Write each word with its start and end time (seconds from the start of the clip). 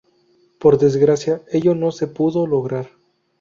Por 0.59 0.79
desgracia 0.79 1.43
ello 1.51 1.75
no 1.75 1.91
se 1.91 2.07
pudo 2.07 2.47
lograr. 2.47 2.89